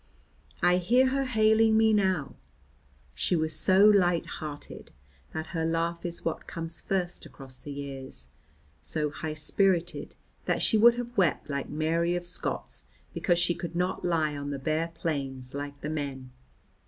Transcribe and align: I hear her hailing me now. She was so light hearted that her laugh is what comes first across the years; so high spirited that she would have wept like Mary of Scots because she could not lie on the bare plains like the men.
I 0.63 0.77
hear 0.77 1.09
her 1.09 1.25
hailing 1.25 1.77
me 1.77 1.93
now. 1.93 2.33
She 3.13 3.35
was 3.35 3.55
so 3.55 3.85
light 3.85 4.25
hearted 4.25 4.89
that 5.31 5.45
her 5.53 5.63
laugh 5.63 6.07
is 6.07 6.25
what 6.25 6.47
comes 6.47 6.81
first 6.81 7.23
across 7.27 7.59
the 7.59 7.71
years; 7.71 8.27
so 8.81 9.11
high 9.11 9.35
spirited 9.35 10.15
that 10.45 10.63
she 10.63 10.75
would 10.75 10.95
have 10.95 11.15
wept 11.15 11.51
like 11.51 11.69
Mary 11.69 12.15
of 12.15 12.25
Scots 12.25 12.87
because 13.13 13.37
she 13.37 13.53
could 13.53 13.75
not 13.75 14.03
lie 14.03 14.35
on 14.35 14.49
the 14.49 14.57
bare 14.57 14.87
plains 14.87 15.53
like 15.53 15.79
the 15.81 15.89
men. 15.91 16.31